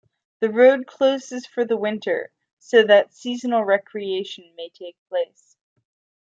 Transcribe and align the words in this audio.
The 0.39 0.49
road 0.49 0.87
closes 0.87 1.45
for 1.45 1.63
the 1.63 1.77
winter 1.77 2.31
so 2.57 2.81
that 2.85 3.13
seasonal 3.13 3.63
recreation 3.63 4.51
may 4.57 4.69
take 4.69 4.97
place. 5.09 5.55